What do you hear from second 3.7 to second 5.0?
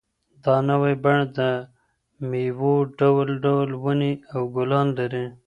ونې او ګلان